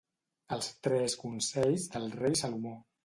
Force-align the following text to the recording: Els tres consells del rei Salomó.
Els 0.55 0.69
tres 0.87 1.15
consells 1.25 1.87
del 1.97 2.09
rei 2.23 2.39
Salomó. 2.45 2.73